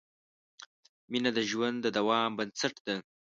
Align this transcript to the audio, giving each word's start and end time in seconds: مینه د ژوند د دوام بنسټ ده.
مینه 1.11 1.31
د 1.37 1.39
ژوند 1.49 1.77
د 1.81 1.87
دوام 1.97 2.29
بنسټ 2.37 2.75
ده. 2.85 2.95